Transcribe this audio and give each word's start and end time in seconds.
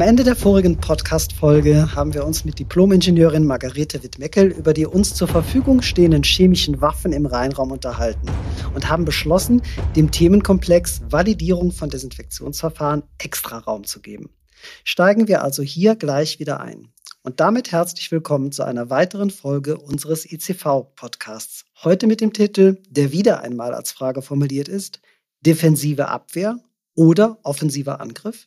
Am 0.00 0.08
Ende 0.08 0.24
der 0.24 0.34
vorigen 0.34 0.78
Podcast-Folge 0.78 1.94
haben 1.94 2.14
wir 2.14 2.24
uns 2.24 2.46
mit 2.46 2.58
Diplom-Ingenieurin 2.58 3.44
Margarete 3.44 4.02
Wittmeckel 4.02 4.46
über 4.46 4.72
die 4.72 4.86
uns 4.86 5.12
zur 5.12 5.28
Verfügung 5.28 5.82
stehenden 5.82 6.22
chemischen 6.22 6.80
Waffen 6.80 7.12
im 7.12 7.26
Rheinraum 7.26 7.70
unterhalten 7.70 8.26
und 8.74 8.88
haben 8.88 9.04
beschlossen, 9.04 9.60
dem 9.96 10.10
Themenkomplex 10.10 11.02
Validierung 11.10 11.70
von 11.70 11.90
Desinfektionsverfahren 11.90 13.02
extra 13.18 13.58
Raum 13.58 13.84
zu 13.84 14.00
geben. 14.00 14.30
Steigen 14.84 15.28
wir 15.28 15.42
also 15.44 15.62
hier 15.62 15.96
gleich 15.96 16.38
wieder 16.38 16.60
ein. 16.60 16.88
Und 17.22 17.40
damit 17.40 17.70
herzlich 17.70 18.10
willkommen 18.10 18.52
zu 18.52 18.62
einer 18.62 18.88
weiteren 18.88 19.28
Folge 19.28 19.76
unseres 19.76 20.24
ICV-Podcasts. 20.24 21.66
Heute 21.84 22.06
mit 22.06 22.22
dem 22.22 22.32
Titel, 22.32 22.78
der 22.88 23.12
wieder 23.12 23.42
einmal 23.42 23.74
als 23.74 23.92
Frage 23.92 24.22
formuliert 24.22 24.68
ist, 24.68 25.02
defensive 25.42 26.08
Abwehr 26.08 26.56
oder 26.94 27.36
offensiver 27.42 28.00
Angriff? 28.00 28.46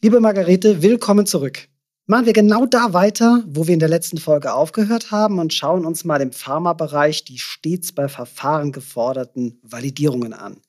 Liebe 0.00 0.20
Margarete, 0.20 0.80
willkommen 0.80 1.26
zurück. 1.26 1.66
Machen 2.06 2.26
wir 2.26 2.32
genau 2.32 2.66
da 2.66 2.92
weiter, 2.92 3.42
wo 3.48 3.66
wir 3.66 3.74
in 3.74 3.80
der 3.80 3.88
letzten 3.88 4.18
Folge 4.18 4.52
aufgehört 4.52 5.10
haben 5.10 5.40
und 5.40 5.52
schauen 5.52 5.84
uns 5.84 6.04
mal 6.04 6.20
im 6.20 6.30
Pharmabereich 6.30 7.24
die 7.24 7.38
stets 7.38 7.90
bei 7.90 8.06
Verfahren 8.06 8.70
geforderten 8.70 9.58
Validierungen 9.62 10.34
an. 10.34 10.62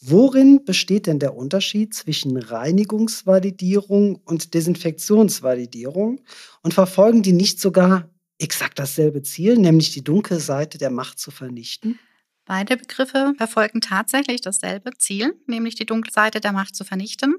Worin 0.00 0.64
besteht 0.64 1.08
denn 1.08 1.18
der 1.18 1.34
Unterschied 1.34 1.92
zwischen 1.92 2.36
Reinigungsvalidierung 2.36 4.14
und 4.24 4.54
Desinfektionsvalidierung 4.54 6.20
und 6.62 6.72
verfolgen 6.72 7.24
die 7.24 7.32
nicht 7.32 7.60
sogar 7.60 8.08
exakt 8.38 8.78
dasselbe 8.78 9.22
Ziel, 9.22 9.58
nämlich 9.58 9.90
die 9.90 10.04
dunkle 10.04 10.38
Seite 10.38 10.78
der 10.78 10.90
Macht 10.90 11.18
zu 11.18 11.32
vernichten? 11.32 11.98
Beide 12.44 12.76
Begriffe 12.76 13.34
verfolgen 13.36 13.80
tatsächlich 13.80 14.40
dasselbe 14.40 14.92
Ziel, 14.96 15.34
nämlich 15.48 15.74
die 15.74 15.84
dunkle 15.84 16.12
Seite 16.12 16.38
der 16.38 16.52
Macht 16.52 16.76
zu 16.76 16.84
vernichten. 16.84 17.34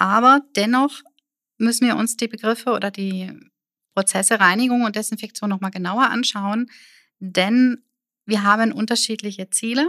Aber 0.00 0.40
dennoch 0.56 1.02
müssen 1.58 1.86
wir 1.86 1.94
uns 1.94 2.16
die 2.16 2.26
Begriffe 2.26 2.70
oder 2.70 2.90
die 2.90 3.30
Prozesse 3.94 4.40
Reinigung 4.40 4.82
und 4.82 4.96
Desinfektion 4.96 5.50
nochmal 5.50 5.70
genauer 5.70 6.08
anschauen, 6.08 6.70
denn 7.18 7.84
wir 8.24 8.42
haben 8.42 8.72
unterschiedliche 8.72 9.50
Ziele, 9.50 9.86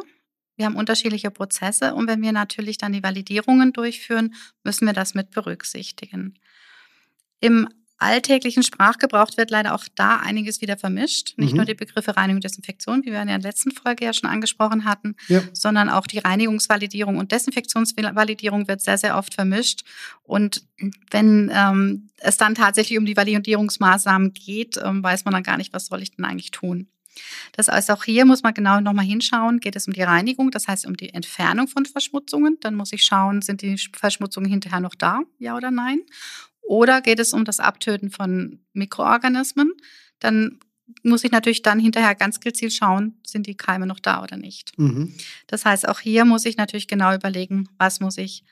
wir 0.58 0.66
haben 0.66 0.76
unterschiedliche 0.76 1.32
Prozesse 1.32 1.96
und 1.96 2.08
wenn 2.08 2.22
wir 2.22 2.34
natürlich 2.34 2.78
dann 2.78 2.92
die 2.92 3.04
Validierungen 3.04 3.72
durchführen, 3.72 4.36
müssen 4.66 4.86
wir 4.86 4.92
das 4.92 5.14
mit 5.14 5.32
berücksichtigen. 5.32 6.38
Im 7.40 7.70
alltäglichen 8.02 8.64
Sprachgebrauch 8.64 9.30
wird 9.38 9.52
leider 9.52 9.76
auch 9.76 9.86
da 9.96 10.18
einiges 10.18 10.62
wieder 10.62 10.78
vermischt. 10.78 11.34
Nicht 11.38 11.52
mhm. 11.52 11.58
nur 11.58 11.66
die 11.66 11.76
Begriffe 11.76 12.18
Reinigung 12.18 12.38
und 12.38 12.44
Desinfektion, 12.44 13.04
wie 13.04 13.12
wir 13.12 13.22
in 13.22 13.28
der 13.28 13.40
letzten 13.40 13.72
Folge 13.72 14.06
ja 14.06 14.14
schon 14.14 14.30
angesprochen 14.30 14.86
hatten, 14.86 15.16
ja. 15.28 15.42
sondern 15.54 15.90
auch 15.90 16.08
die 16.08 16.20
Reinigungsvalidierung 16.20 17.18
und 17.18 17.32
Desinfektionsvalidierung 17.32 18.68
wird 18.68 18.82
sehr, 18.82 18.98
sehr 18.98 19.18
oft 19.18 19.34
vermischt. 19.34 19.82
Und 20.24 20.66
wenn 21.12 21.52
ähm, 21.54 22.10
es 22.18 22.38
dann 22.38 22.56
tatsächlich 22.56 22.98
um 22.98 23.06
die 23.06 23.18
Validierungsmaßnahmen 23.18 24.34
geht, 24.34 24.80
ähm, 24.84 25.04
weiß 25.04 25.26
man 25.26 25.34
dann 25.34 25.44
gar 25.44 25.58
nicht, 25.58 25.74
was 25.74 25.86
soll 25.86 26.02
ich 26.02 26.16
denn 26.16 26.26
eigentlich 26.26 26.52
tun. 26.52 26.88
Das 27.52 27.68
heißt, 27.68 27.92
auch 27.92 28.04
hier 28.04 28.26
muss 28.26 28.44
man 28.44 28.54
genau 28.54 28.80
nochmal 28.80 29.06
hinschauen, 29.06 29.60
geht 29.60 29.76
es 29.76 29.88
um 29.88 29.94
die 29.94 30.02
Reinigung, 30.02 30.52
das 30.52 30.68
heißt 30.68 30.86
um 30.86 30.96
die 30.96 31.14
Entfernung 31.14 31.68
von 31.68 31.86
Verschmutzungen. 31.86 32.58
Dann 32.62 32.76
muss 32.76 32.94
ich 32.94 33.04
schauen, 33.04 33.42
sind 33.42 33.62
die 33.62 33.78
Verschmutzungen 33.94 34.50
hinterher 34.50 34.80
noch 34.80 34.96
da, 34.96 35.22
ja 35.40 35.56
oder 35.56 35.72
nein? 35.72 36.00
Oder 36.72 37.02
geht 37.02 37.20
es 37.20 37.34
um 37.34 37.44
das 37.44 37.60
Abtöten 37.60 38.12
von 38.12 38.62
Mikroorganismen? 38.72 39.74
Dann 40.20 40.62
muss 41.04 41.26
ich 41.26 41.32
natürlich 41.32 41.64
dann 41.64 41.82
hinterher 41.82 42.16
ganz 42.16 42.40
gezielt 42.40 42.72
schauen, 42.72 43.20
sind 43.28 43.46
die 43.46 43.58
Keime 43.58 43.86
noch 43.86 44.00
da 44.00 44.24
oder 44.24 44.38
nicht. 44.38 44.80
Mhm. 44.80 45.14
Das 45.48 45.66
heißt, 45.66 45.86
auch 45.86 46.00
hier 46.00 46.24
muss 46.24 46.46
ich 46.46 46.56
natürlich 46.56 46.88
genau 46.88 47.14
überlegen, 47.14 47.68
was 47.78 48.00
muss 48.00 48.18
ich 48.18 48.46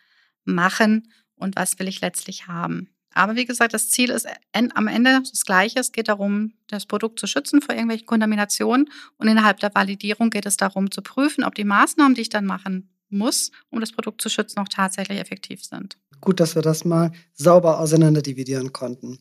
machen 0.43 1.13
und 1.35 1.55
was 1.55 1.79
will 1.79 1.87
ich 1.87 2.01
letztlich 2.01 2.47
haben. 2.47 2.89
Aber 3.13 3.37
wie 3.37 3.45
gesagt, 3.45 3.73
das 3.73 3.89
Ziel 3.89 4.09
ist 4.09 4.27
am 4.51 4.87
Ende 4.87 5.21
das 5.21 5.45
Gleiche. 5.45 5.79
Es 5.79 5.93
geht 5.93 6.09
darum, 6.09 6.51
das 6.67 6.87
Produkt 6.87 7.21
zu 7.21 7.25
schützen 7.25 7.61
vor 7.61 7.73
irgendwelchen 7.73 8.05
Kontaminationen. 8.05 8.89
Und 9.15 9.29
innerhalb 9.29 9.61
der 9.61 9.73
Validierung 9.73 10.29
geht 10.29 10.45
es 10.45 10.57
darum 10.57 10.91
zu 10.91 11.01
prüfen, 11.01 11.45
ob 11.45 11.55
die 11.55 11.63
Maßnahmen, 11.63 12.15
die 12.15 12.21
ich 12.23 12.29
dann 12.29 12.45
machen 12.45 12.89
muss, 13.07 13.51
um 13.69 13.79
das 13.79 13.93
Produkt 13.93 14.21
zu 14.21 14.27
schützen, 14.27 14.59
auch 14.59 14.67
tatsächlich 14.67 15.19
effektiv 15.19 15.63
sind. 15.63 15.97
Gut, 16.21 16.39
dass 16.39 16.55
wir 16.55 16.61
das 16.61 16.85
mal 16.85 17.11
sauber 17.33 17.79
auseinanderdividieren 17.79 18.73
konnten. 18.73 19.19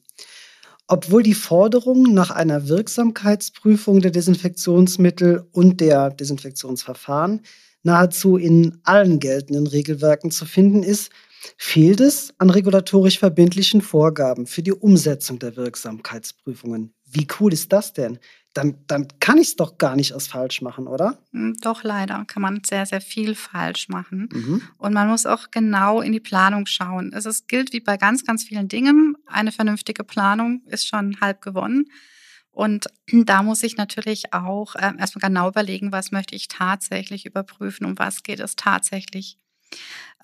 Obwohl 0.86 1.22
die 1.22 1.34
Forderung 1.34 2.14
nach 2.14 2.30
einer 2.30 2.68
Wirksamkeitsprüfung 2.68 4.00
der 4.00 4.10
Desinfektionsmittel 4.10 5.46
und 5.52 5.80
der 5.80 6.10
Desinfektionsverfahren 6.10 7.42
nahezu 7.82 8.36
in 8.36 8.80
allen 8.84 9.20
geltenden 9.20 9.66
Regelwerken 9.66 10.30
zu 10.30 10.46
finden 10.46 10.82
ist, 10.82 11.10
fehlt 11.56 12.00
es 12.00 12.34
an 12.38 12.50
regulatorisch 12.50 13.18
verbindlichen 13.18 13.82
Vorgaben 13.82 14.46
für 14.46 14.62
die 14.62 14.72
Umsetzung 14.72 15.38
der 15.38 15.56
Wirksamkeitsprüfungen. 15.56 16.94
Wie 17.04 17.26
cool 17.38 17.52
ist 17.52 17.72
das 17.72 17.92
denn? 17.92 18.18
Dann, 18.58 18.74
dann 18.88 19.06
kann 19.20 19.38
ich 19.38 19.48
es 19.48 19.56
doch 19.56 19.78
gar 19.78 19.94
nicht 19.94 20.12
als 20.12 20.26
falsch 20.26 20.62
machen, 20.62 20.88
oder? 20.88 21.18
Hm, 21.30 21.54
doch, 21.60 21.84
leider 21.84 22.24
kann 22.24 22.42
man 22.42 22.62
sehr, 22.64 22.86
sehr 22.86 23.00
viel 23.00 23.36
falsch 23.36 23.88
machen. 23.88 24.28
Mhm. 24.32 24.62
Und 24.78 24.94
man 24.94 25.08
muss 25.08 25.26
auch 25.26 25.52
genau 25.52 26.00
in 26.00 26.10
die 26.10 26.18
Planung 26.18 26.66
schauen. 26.66 27.12
Es 27.14 27.24
ist, 27.24 27.46
gilt 27.46 27.72
wie 27.72 27.78
bei 27.78 27.96
ganz, 27.96 28.24
ganz 28.24 28.42
vielen 28.42 28.66
Dingen, 28.66 29.16
eine 29.26 29.52
vernünftige 29.52 30.02
Planung 30.02 30.62
ist 30.66 30.88
schon 30.88 31.20
halb 31.20 31.40
gewonnen. 31.40 31.86
Und 32.50 32.86
da 33.12 33.44
muss 33.44 33.62
ich 33.62 33.76
natürlich 33.76 34.34
auch 34.34 34.74
äh, 34.74 34.92
erstmal 34.98 35.28
genau 35.28 35.48
überlegen, 35.48 35.92
was 35.92 36.10
möchte 36.10 36.34
ich 36.34 36.48
tatsächlich 36.48 37.26
überprüfen, 37.26 37.86
um 37.86 37.96
was 37.96 38.24
geht 38.24 38.40
es 38.40 38.56
tatsächlich. 38.56 39.38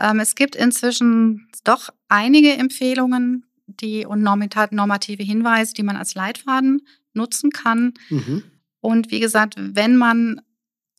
Ähm, 0.01 0.19
es 0.19 0.35
gibt 0.35 0.57
inzwischen 0.57 1.49
doch 1.63 1.91
einige 2.09 2.55
Empfehlungen, 2.55 3.47
die 3.67 4.05
und 4.05 4.23
normative 4.23 5.23
Hinweise, 5.23 5.73
die 5.73 5.85
man 5.85 5.97
als 5.97 6.15
Leitfaden 6.17 6.83
nutzen 7.15 7.51
kann. 7.51 7.95
Mhm. 8.11 8.43
Und 8.81 9.11
wie 9.11 9.21
gesagt, 9.21 9.55
wenn 9.57 9.97
man 9.97 10.41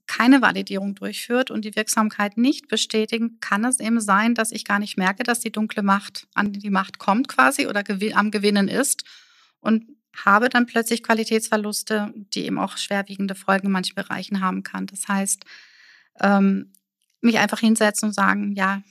keine 0.07 0.41
Validierung 0.41 0.95
durchführt 0.95 1.51
und 1.51 1.65
die 1.65 1.75
Wirksamkeit 1.75 2.37
nicht 2.37 2.67
bestätigen, 2.67 3.39
kann 3.39 3.65
es 3.65 3.79
eben 3.79 3.99
sein, 3.99 4.35
dass 4.35 4.51
ich 4.51 4.65
gar 4.65 4.79
nicht 4.79 4.97
merke, 4.97 5.23
dass 5.23 5.39
die 5.39 5.51
dunkle 5.51 5.83
Macht 5.83 6.27
an 6.35 6.53
die 6.53 6.69
Macht 6.69 6.99
kommt 6.99 7.27
quasi 7.27 7.67
oder 7.67 7.83
am 8.13 8.31
Gewinnen 8.31 8.67
ist 8.67 9.03
und 9.59 9.85
habe 10.15 10.49
dann 10.49 10.65
plötzlich 10.65 11.03
Qualitätsverluste, 11.03 12.13
die 12.15 12.45
eben 12.45 12.59
auch 12.59 12.77
schwerwiegende 12.77 13.35
Folgen 13.35 13.67
in 13.67 13.73
manchen 13.73 13.95
Bereichen 13.95 14.41
haben 14.41 14.63
kann. 14.63 14.85
Das 14.85 15.07
heißt, 15.07 15.43
ähm, 16.21 16.71
mich 17.21 17.39
einfach 17.39 17.59
hinsetzen 17.59 18.09
und 18.09 18.13
sagen, 18.13 18.53
ja, 18.53 18.81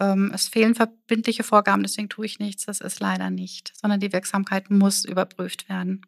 ähm, 0.00 0.30
es 0.34 0.48
fehlen 0.48 0.74
verbindliche 0.74 1.42
Vorgaben, 1.42 1.82
deswegen 1.82 2.08
tue 2.08 2.26
ich 2.26 2.38
nichts. 2.38 2.66
Das 2.66 2.80
ist 2.80 3.00
leider 3.00 3.30
nicht, 3.30 3.72
sondern 3.76 4.00
die 4.00 4.12
Wirksamkeit 4.12 4.70
muss 4.70 5.04
überprüft 5.04 5.68
werden. 5.68 6.02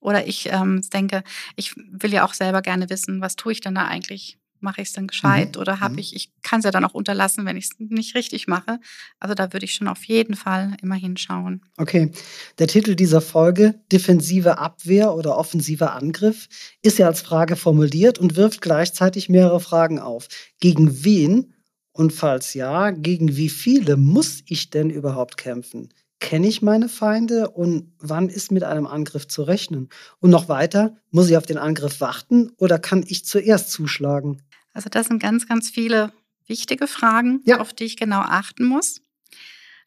Oder 0.00 0.26
ich 0.26 0.48
ähm, 0.50 0.82
denke, 0.92 1.22
ich 1.56 1.74
will 1.76 2.12
ja 2.12 2.24
auch 2.24 2.34
selber 2.34 2.62
gerne 2.62 2.90
wissen, 2.90 3.20
was 3.20 3.36
tue 3.36 3.52
ich 3.52 3.60
denn 3.60 3.74
da 3.74 3.86
eigentlich? 3.86 4.38
Mache 4.60 4.82
ich 4.82 4.88
es 4.88 4.92
denn 4.92 5.06
gescheit 5.06 5.54
mhm. 5.54 5.60
oder 5.60 5.78
habe 5.78 5.94
mhm. 5.94 5.98
ich, 6.00 6.16
ich 6.16 6.32
kann 6.42 6.58
es 6.58 6.64
ja 6.64 6.72
dann 6.72 6.84
auch 6.84 6.94
unterlassen, 6.94 7.46
wenn 7.46 7.56
ich 7.56 7.66
es 7.66 7.70
nicht 7.78 8.16
richtig 8.16 8.48
mache. 8.48 8.80
Also 9.20 9.36
da 9.36 9.52
würde 9.52 9.64
ich 9.64 9.74
schon 9.74 9.86
auf 9.86 10.02
jeden 10.04 10.34
Fall 10.34 10.76
immer 10.82 10.96
hinschauen. 10.96 11.62
Okay. 11.76 12.10
Der 12.58 12.66
Titel 12.66 12.96
dieser 12.96 13.20
Folge, 13.20 13.80
Defensive 13.92 14.58
Abwehr 14.58 15.14
oder 15.14 15.36
offensiver 15.36 15.92
Angriff, 15.92 16.48
ist 16.82 16.98
ja 16.98 17.06
als 17.06 17.20
Frage 17.20 17.54
formuliert 17.54 18.18
und 18.18 18.34
wirft 18.34 18.60
gleichzeitig 18.60 19.28
mehrere 19.28 19.60
Fragen 19.60 20.00
auf. 20.00 20.26
Gegen 20.58 21.04
wen 21.04 21.54
und 21.92 22.12
falls 22.12 22.54
ja, 22.54 22.90
gegen 22.90 23.36
wie 23.36 23.48
viele 23.48 23.96
muss 23.96 24.42
ich 24.46 24.70
denn 24.70 24.88
überhaupt 24.88 25.36
kämpfen? 25.36 25.88
Kenne 26.20 26.48
ich 26.48 26.62
meine 26.62 26.88
Feinde 26.88 27.50
und 27.50 27.92
wann 27.98 28.28
ist 28.28 28.50
mit 28.50 28.64
einem 28.64 28.86
Angriff 28.86 29.28
zu 29.28 29.44
rechnen? 29.44 29.88
Und 30.18 30.30
noch 30.30 30.48
weiter, 30.48 30.96
muss 31.10 31.30
ich 31.30 31.36
auf 31.36 31.46
den 31.46 31.58
Angriff 31.58 32.00
warten 32.00 32.50
oder 32.56 32.78
kann 32.78 33.04
ich 33.06 33.24
zuerst 33.24 33.70
zuschlagen? 33.70 34.42
Also 34.72 34.88
das 34.88 35.06
sind 35.06 35.22
ganz, 35.22 35.46
ganz 35.46 35.70
viele 35.70 36.12
wichtige 36.46 36.86
Fragen, 36.86 37.40
ja. 37.44 37.60
auf 37.60 37.72
die 37.72 37.84
ich 37.84 37.96
genau 37.96 38.20
achten 38.20 38.64
muss. 38.64 39.00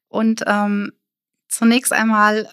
Und 0.07 0.43
ähm, 0.47 0.93
zunächst 1.49 1.91
einmal 1.91 2.49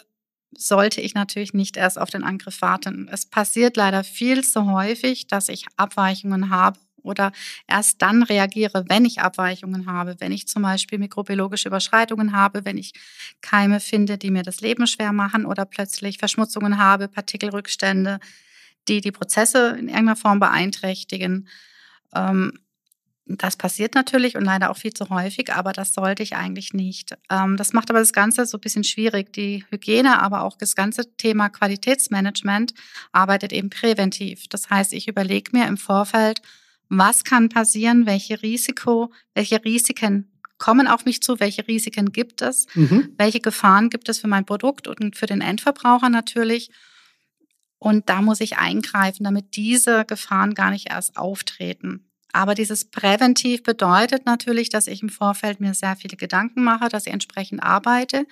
sollte 0.51 0.99
ich 0.99 1.13
natürlich 1.13 1.53
nicht 1.53 1.77
erst 1.77 1.99
auf 1.99 2.09
den 2.09 2.23
Angriff 2.23 2.61
warten. 2.61 3.07
Es 3.11 3.25
passiert 3.25 3.77
leider 3.77 4.03
viel 4.03 4.43
zu 4.43 4.71
häufig, 4.71 5.27
dass 5.27 5.47
ich 5.47 5.65
Abweichungen 5.77 6.49
habe 6.49 6.79
oder 7.03 7.31
erst 7.67 8.01
dann 8.01 8.23
reagiere, 8.23 8.85
wenn 8.87 9.05
ich 9.05 9.21
Abweichungen 9.21 9.85
habe, 9.85 10.15
wenn 10.19 10.31
ich 10.31 10.47
zum 10.47 10.63
Beispiel 10.63 10.99
mikrobiologische 10.99 11.69
Überschreitungen 11.69 12.33
habe, 12.33 12.65
wenn 12.65 12.77
ich 12.77 12.93
Keime 13.41 13.79
finde, 13.79 14.17
die 14.17 14.31
mir 14.31 14.43
das 14.43 14.61
Leben 14.61 14.87
schwer 14.87 15.13
machen 15.13 15.45
oder 15.45 15.65
plötzlich 15.65 16.17
Verschmutzungen 16.17 16.77
habe, 16.77 17.07
Partikelrückstände, 17.07 18.19
die 18.87 19.01
die 19.01 19.11
Prozesse 19.11 19.69
in 19.79 19.87
irgendeiner 19.87 20.15
Form 20.15 20.39
beeinträchtigen. 20.39 21.47
Ähm, 22.13 22.53
das 23.31 23.57
passiert 23.57 23.93
natürlich 23.93 24.35
und 24.35 24.43
leider 24.43 24.71
auch 24.71 24.77
viel 24.77 24.93
zu 24.93 25.07
häufig, 25.09 25.53
aber 25.53 25.71
das 25.71 25.93
sollte 25.93 26.23
ich 26.23 26.35
eigentlich 26.35 26.73
nicht. 26.73 27.15
Ähm, 27.29 27.57
das 27.57 27.73
macht 27.73 27.91
aber 27.91 27.99
das 27.99 28.11
Ganze 28.11 28.47
so 28.47 28.57
ein 28.57 28.61
bisschen 28.61 28.83
schwierig. 28.83 29.31
Die 29.33 29.63
Hygiene, 29.69 30.19
aber 30.19 30.41
auch 30.41 30.57
das 30.57 30.75
ganze 30.75 31.15
Thema 31.15 31.49
Qualitätsmanagement 31.49 32.73
arbeitet 33.11 33.53
eben 33.53 33.69
präventiv. 33.69 34.47
Das 34.49 34.71
heißt, 34.71 34.93
ich 34.93 35.07
überlege 35.07 35.51
mir 35.55 35.67
im 35.67 35.77
Vorfeld, 35.77 36.41
was 36.89 37.23
kann 37.23 37.49
passieren, 37.49 38.05
welche 38.05 38.41
Risiko, 38.41 39.13
welche 39.33 39.63
Risiken 39.63 40.31
kommen 40.57 40.87
auf 40.87 41.05
mich 41.05 41.23
zu, 41.23 41.39
welche 41.39 41.67
Risiken 41.67 42.11
gibt 42.11 42.41
es, 42.41 42.67
mhm. 42.75 43.13
welche 43.17 43.39
Gefahren 43.39 43.89
gibt 43.89 44.09
es 44.09 44.19
für 44.19 44.27
mein 44.27 44.45
Produkt 44.45 44.87
und 44.87 45.15
für 45.15 45.25
den 45.25 45.41
Endverbraucher 45.41 46.09
natürlich. 46.09 46.69
Und 47.77 48.09
da 48.09 48.21
muss 48.21 48.41
ich 48.41 48.57
eingreifen, 48.57 49.23
damit 49.23 49.55
diese 49.55 50.03
Gefahren 50.03 50.53
gar 50.53 50.71
nicht 50.71 50.89
erst 50.89 51.15
auftreten. 51.15 52.09
Aber 52.33 52.53
dieses 52.53 52.85
Präventiv 52.85 53.63
bedeutet 53.63 54.25
natürlich, 54.25 54.69
dass 54.69 54.87
ich 54.87 55.01
im 55.01 55.09
Vorfeld 55.09 55.61
mir 55.61 55.73
sehr 55.73 55.95
viele 55.95 56.17
Gedanken 56.17 56.63
mache, 56.63 56.89
dass 56.89 57.07
ich 57.07 57.13
entsprechend 57.13 57.63
arbeite. 57.63 58.25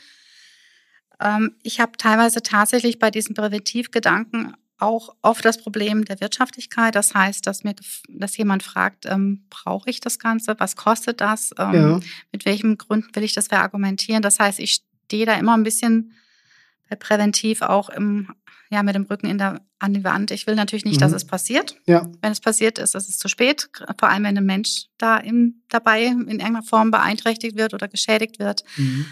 Ähm, 1.20 1.56
ich 1.64 1.80
habe 1.80 1.94
teilweise 1.98 2.44
tatsächlich 2.44 3.00
bei 3.00 3.10
diesen 3.10 3.34
Präventivgedanken 3.34 4.54
auch 4.80 5.16
oft 5.22 5.44
das 5.44 5.62
Problem 5.62 6.06
der 6.06 6.20
Wirtschaftlichkeit. 6.22 6.96
Das 6.96 7.14
heißt, 7.14 7.46
dass 7.48 7.64
mir, 7.64 7.76
dass 8.10 8.38
jemand 8.38 8.64
fragt, 8.64 9.06
ähm, 9.06 9.46
brauche 9.50 9.90
ich 9.90 10.00
das 10.00 10.20
Ganze? 10.20 10.56
Was 10.60 10.76
kostet 10.76 11.22
das? 11.22 11.52
Ähm, 11.58 11.74
ja. 11.74 12.00
Mit 12.32 12.46
welchen 12.46 12.78
Gründen 12.78 13.16
will 13.16 13.24
ich 13.24 13.34
das 13.34 13.48
verargumentieren? 13.48 14.22
Das 14.22 14.40
heißt, 14.40 14.60
ich 14.60 14.84
stehe 15.06 15.26
da 15.26 15.34
immer 15.34 15.56
ein 15.56 15.64
bisschen 15.64 16.14
präventiv 17.00 17.62
auch 17.62 17.90
im, 17.90 18.30
ja, 18.70 18.84
mit 18.84 18.96
dem 18.96 19.04
Rücken 19.04 19.28
in 19.28 19.38
der, 19.38 19.62
an 19.80 19.94
die 19.94 20.04
Wand. 20.04 20.32
Ich 20.32 20.48
will 20.48 20.56
natürlich 20.56 20.86
nicht, 20.86 20.98
mhm. 20.98 21.02
dass 21.02 21.12
es 21.12 21.26
passiert. 21.26 21.76
Ja. 21.86 22.10
Wenn 22.22 22.32
es 22.32 22.40
passiert 22.40 22.78
ist, 22.78 22.96
ist 22.96 23.10
es 23.10 23.18
zu 23.18 23.28
spät. 23.28 23.70
Vor 24.00 24.10
allem, 24.10 24.24
wenn 24.24 24.38
ein 24.38 24.46
Mensch 24.46 24.86
da 24.98 25.18
im, 25.18 25.64
dabei 25.70 26.06
in 26.06 26.22
irgendeiner 26.22 26.64
Form 26.64 26.92
beeinträchtigt 26.92 27.58
wird 27.58 27.74
oder 27.74 27.88
geschädigt 27.88 28.40
wird. 28.40 28.64
Mhm. 28.78 29.06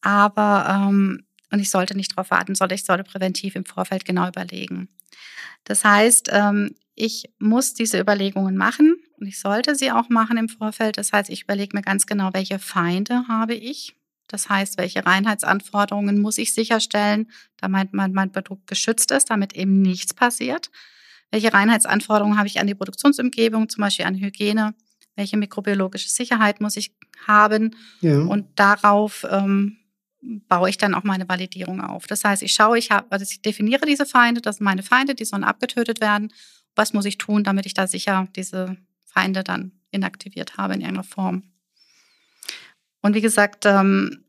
Aber 0.00 0.88
ähm, 0.88 1.24
und 1.50 1.60
ich 1.60 1.70
sollte 1.70 1.96
nicht 1.96 2.12
darauf 2.12 2.30
warten, 2.30 2.54
sondern 2.54 2.76
ich 2.76 2.84
sollte 2.84 3.04
präventiv 3.04 3.56
im 3.56 3.64
Vorfeld 3.64 4.04
genau 4.04 4.28
überlegen. 4.28 4.88
Das 5.64 5.84
heißt, 5.84 6.30
ähm, 6.32 6.74
ich 6.94 7.30
muss 7.38 7.74
diese 7.74 8.00
Überlegungen 8.00 8.56
machen 8.56 8.96
und 9.18 9.26
ich 9.26 9.38
sollte 9.38 9.74
sie 9.74 9.92
auch 9.92 10.08
machen 10.08 10.36
im 10.36 10.48
Vorfeld. 10.48 10.98
Das 10.98 11.12
heißt, 11.12 11.30
ich 11.30 11.44
überlege 11.44 11.76
mir 11.76 11.82
ganz 11.82 12.06
genau, 12.06 12.30
welche 12.32 12.58
Feinde 12.58 13.24
habe 13.28 13.54
ich. 13.54 13.94
Das 14.26 14.48
heißt, 14.48 14.78
welche 14.78 15.06
Reinheitsanforderungen 15.06 16.20
muss 16.20 16.38
ich 16.38 16.52
sicherstellen, 16.52 17.30
damit 17.56 17.94
mein, 17.94 18.12
mein 18.12 18.30
Produkt 18.30 18.66
geschützt 18.66 19.10
ist, 19.10 19.30
damit 19.30 19.54
eben 19.54 19.80
nichts 19.80 20.12
passiert. 20.12 20.70
Welche 21.30 21.52
Reinheitsanforderungen 21.52 22.38
habe 22.38 22.48
ich 22.48 22.60
an 22.60 22.66
die 22.66 22.74
Produktionsumgebung, 22.74 23.68
zum 23.68 23.82
Beispiel 23.82 24.04
an 24.04 24.14
Hygiene? 24.14 24.74
Welche 25.16 25.36
mikrobiologische 25.36 26.08
Sicherheit 26.08 26.60
muss 26.60 26.76
ich 26.76 26.94
haben? 27.26 27.74
Ja. 28.00 28.20
Und 28.20 28.46
darauf 28.58 29.26
ähm, 29.30 29.78
baue 30.48 30.68
ich 30.68 30.78
dann 30.78 30.94
auch 30.94 31.04
meine 31.04 31.28
Validierung 31.28 31.80
auf. 31.80 32.06
Das 32.06 32.24
heißt, 32.24 32.42
ich 32.42 32.52
schaue, 32.52 32.78
ich 32.78 32.90
habe, 32.90 33.06
also 33.10 33.24
ich 33.28 33.40
definiere 33.40 33.86
diese 33.86 34.06
Feinde, 34.06 34.40
das 34.40 34.56
sind 34.56 34.64
meine 34.64 34.82
Feinde, 34.82 35.14
die 35.14 35.24
sollen 35.24 35.44
abgetötet 35.44 36.00
werden. 36.00 36.32
Was 36.74 36.92
muss 36.92 37.06
ich 37.06 37.18
tun, 37.18 37.44
damit 37.44 37.66
ich 37.66 37.74
da 37.74 37.86
sicher 37.86 38.28
diese 38.36 38.76
Feinde 39.06 39.42
dann 39.42 39.72
inaktiviert 39.90 40.56
habe 40.56 40.74
in 40.74 40.80
irgendeiner 40.80 41.04
Form? 41.04 41.44
Und 43.00 43.14
wie 43.14 43.20
gesagt, 43.20 43.64
ähm, 43.64 44.24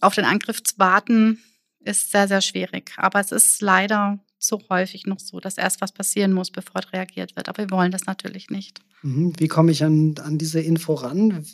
auf 0.00 0.14
den 0.14 0.24
Angriff 0.24 0.62
zu 0.62 0.78
warten 0.78 1.40
ist 1.80 2.10
sehr, 2.10 2.28
sehr 2.28 2.40
schwierig. 2.42 2.92
Aber 2.96 3.20
es 3.20 3.32
ist 3.32 3.62
leider 3.62 4.18
zu 4.38 4.60
häufig 4.68 5.06
noch 5.06 5.20
so, 5.20 5.40
dass 5.40 5.56
erst 5.56 5.80
was 5.80 5.92
passieren 5.92 6.32
muss, 6.32 6.50
bevor 6.50 6.82
reagiert 6.92 7.36
wird. 7.36 7.48
Aber 7.48 7.58
wir 7.58 7.70
wollen 7.70 7.92
das 7.92 8.06
natürlich 8.06 8.50
nicht. 8.50 8.80
Mhm. 9.02 9.32
Wie 9.38 9.48
komme 9.48 9.72
ich 9.72 9.82
an, 9.82 10.14
an 10.22 10.36
diese 10.36 10.60
Info 10.60 10.94
ran, 10.94 11.44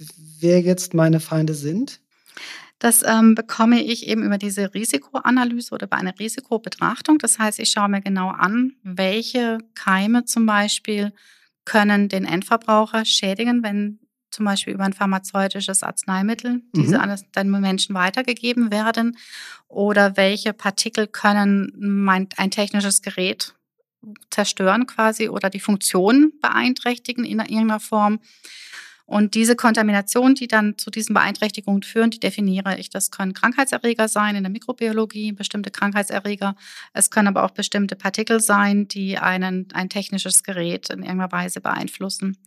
wer 0.40 0.60
jetzt 0.60 0.94
meine 0.94 1.20
Feinde 1.20 1.54
sind? 1.54 2.00
Das 2.82 3.04
ähm, 3.04 3.36
bekomme 3.36 3.80
ich 3.80 4.08
eben 4.08 4.24
über 4.24 4.38
diese 4.38 4.74
Risikoanalyse 4.74 5.72
oder 5.72 5.86
bei 5.86 5.98
einer 5.98 6.18
Risikobetrachtung. 6.18 7.18
Das 7.18 7.38
heißt, 7.38 7.60
ich 7.60 7.70
schaue 7.70 7.88
mir 7.88 8.00
genau 8.00 8.30
an, 8.30 8.72
welche 8.82 9.58
Keime 9.76 10.24
zum 10.24 10.46
Beispiel 10.46 11.12
können 11.64 12.08
den 12.08 12.24
Endverbraucher 12.24 13.04
schädigen, 13.04 13.62
wenn 13.62 14.00
zum 14.32 14.46
Beispiel 14.46 14.74
über 14.74 14.82
ein 14.82 14.94
pharmazeutisches 14.94 15.84
Arzneimittel 15.84 16.62
diese 16.74 16.96
mhm. 16.96 17.02
an 17.02 17.20
den 17.36 17.50
Menschen 17.60 17.94
weitergegeben 17.94 18.72
werden 18.72 19.16
oder 19.68 20.16
welche 20.16 20.52
Partikel 20.52 21.06
können 21.06 21.72
mein, 21.78 22.30
ein 22.36 22.50
technisches 22.50 23.00
Gerät 23.00 23.54
zerstören 24.32 24.88
quasi 24.88 25.28
oder 25.28 25.50
die 25.50 25.60
Funktion 25.60 26.32
beeinträchtigen 26.40 27.24
in 27.24 27.38
irgendeiner 27.38 27.78
Form. 27.78 28.18
Und 29.06 29.34
diese 29.34 29.56
Kontamination, 29.56 30.34
die 30.34 30.48
dann 30.48 30.78
zu 30.78 30.90
diesen 30.90 31.14
Beeinträchtigungen 31.14 31.82
führen, 31.82 32.10
die 32.10 32.20
definiere 32.20 32.78
ich. 32.78 32.90
Das 32.90 33.10
können 33.10 33.34
Krankheitserreger 33.34 34.08
sein 34.08 34.36
in 34.36 34.42
der 34.42 34.52
Mikrobiologie, 34.52 35.32
bestimmte 35.32 35.70
Krankheitserreger. 35.70 36.54
Es 36.92 37.10
können 37.10 37.28
aber 37.28 37.44
auch 37.44 37.50
bestimmte 37.50 37.96
Partikel 37.96 38.40
sein, 38.40 38.88
die 38.88 39.18
einen, 39.18 39.68
ein 39.74 39.88
technisches 39.88 40.42
Gerät 40.42 40.90
in 40.90 41.00
irgendeiner 41.00 41.32
Weise 41.32 41.60
beeinflussen. 41.60 42.38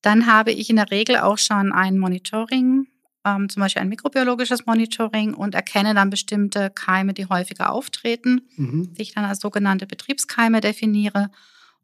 Dann 0.00 0.26
habe 0.26 0.52
ich 0.52 0.70
in 0.70 0.76
der 0.76 0.90
Regel 0.90 1.18
auch 1.18 1.38
schon 1.38 1.72
ein 1.72 1.98
Monitoring, 1.98 2.86
ähm, 3.24 3.48
zum 3.48 3.60
Beispiel 3.60 3.82
ein 3.82 3.88
mikrobiologisches 3.88 4.66
Monitoring 4.66 5.34
und 5.34 5.54
erkenne 5.54 5.94
dann 5.94 6.10
bestimmte 6.10 6.70
Keime, 6.70 7.14
die 7.14 7.26
häufiger 7.26 7.72
auftreten, 7.72 8.42
mhm. 8.56 8.94
die 8.94 9.02
ich 9.02 9.14
dann 9.14 9.24
als 9.24 9.40
sogenannte 9.40 9.86
Betriebskeime 9.86 10.60
definiere. 10.60 11.30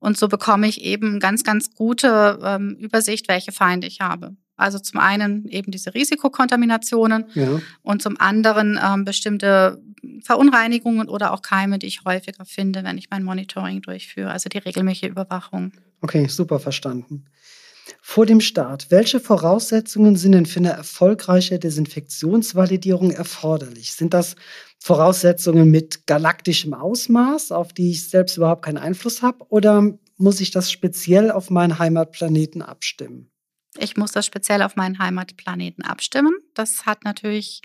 Und 0.00 0.18
so 0.18 0.28
bekomme 0.28 0.66
ich 0.66 0.82
eben 0.82 1.20
ganz, 1.20 1.44
ganz 1.44 1.72
gute 1.74 2.38
ähm, 2.42 2.76
Übersicht, 2.80 3.28
welche 3.28 3.52
Feinde 3.52 3.86
ich 3.86 4.00
habe. 4.00 4.34
Also 4.56 4.78
zum 4.78 5.00
einen 5.00 5.46
eben 5.48 5.70
diese 5.70 5.94
Risikokontaminationen 5.94 7.26
ja. 7.34 7.60
und 7.82 8.02
zum 8.02 8.20
anderen 8.20 8.78
ähm, 8.82 9.04
bestimmte 9.04 9.82
Verunreinigungen 10.22 11.08
oder 11.08 11.32
auch 11.32 11.42
Keime, 11.42 11.78
die 11.78 11.86
ich 11.86 12.04
häufiger 12.04 12.44
finde, 12.44 12.84
wenn 12.84 12.98
ich 12.98 13.08
mein 13.10 13.22
Monitoring 13.22 13.82
durchführe, 13.82 14.30
also 14.30 14.48
die 14.48 14.58
regelmäßige 14.58 15.10
Überwachung. 15.10 15.72
Okay, 16.02 16.26
super 16.26 16.58
verstanden. 16.60 17.26
Vor 18.00 18.26
dem 18.26 18.40
Start, 18.40 18.90
welche 18.90 19.20
Voraussetzungen 19.20 20.16
sind 20.16 20.32
denn 20.32 20.46
für 20.46 20.60
eine 20.60 20.70
erfolgreiche 20.70 21.58
Desinfektionsvalidierung 21.58 23.10
erforderlich? 23.10 23.92
Sind 23.92 24.14
das 24.14 24.36
Voraussetzungen 24.78 25.70
mit 25.70 26.06
galaktischem 26.06 26.74
Ausmaß, 26.74 27.52
auf 27.52 27.72
die 27.72 27.90
ich 27.90 28.08
selbst 28.08 28.36
überhaupt 28.36 28.64
keinen 28.64 28.78
Einfluss 28.78 29.22
habe, 29.22 29.44
oder 29.48 29.98
muss 30.16 30.40
ich 30.40 30.50
das 30.50 30.70
speziell 30.70 31.30
auf 31.30 31.50
meinen 31.50 31.78
Heimatplaneten 31.78 32.62
abstimmen? 32.62 33.30
Ich 33.78 33.96
muss 33.96 34.12
das 34.12 34.26
speziell 34.26 34.62
auf 34.62 34.76
meinen 34.76 34.98
Heimatplaneten 34.98 35.84
abstimmen. 35.84 36.34
Das 36.54 36.86
hat 36.86 37.04
natürlich 37.04 37.62